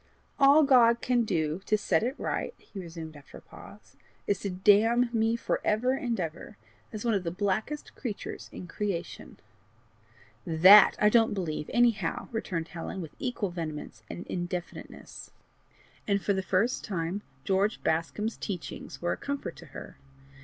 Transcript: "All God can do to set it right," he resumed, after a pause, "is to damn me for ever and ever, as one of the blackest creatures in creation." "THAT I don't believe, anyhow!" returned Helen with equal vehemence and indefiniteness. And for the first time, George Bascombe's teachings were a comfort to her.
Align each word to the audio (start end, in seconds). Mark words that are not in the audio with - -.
"All 0.39 0.63
God 0.63 0.99
can 0.99 1.25
do 1.25 1.61
to 1.67 1.77
set 1.77 2.01
it 2.01 2.15
right," 2.19 2.55
he 2.57 2.79
resumed, 2.79 3.15
after 3.15 3.37
a 3.37 3.41
pause, 3.41 3.95
"is 4.25 4.39
to 4.39 4.49
damn 4.49 5.11
me 5.13 5.35
for 5.35 5.61
ever 5.63 5.91
and 5.93 6.19
ever, 6.19 6.57
as 6.91 7.05
one 7.05 7.13
of 7.13 7.23
the 7.23 7.29
blackest 7.29 7.93
creatures 7.93 8.49
in 8.51 8.65
creation." 8.65 9.37
"THAT 10.43 10.95
I 10.99 11.09
don't 11.09 11.35
believe, 11.35 11.69
anyhow!" 11.71 12.29
returned 12.31 12.69
Helen 12.69 12.99
with 12.99 13.13
equal 13.19 13.51
vehemence 13.51 14.01
and 14.09 14.25
indefiniteness. 14.25 15.29
And 16.07 16.19
for 16.19 16.33
the 16.33 16.41
first 16.41 16.83
time, 16.83 17.21
George 17.43 17.79
Bascombe's 17.83 18.37
teachings 18.37 19.03
were 19.03 19.11
a 19.13 19.17
comfort 19.17 19.55
to 19.57 19.67
her. 19.67 19.97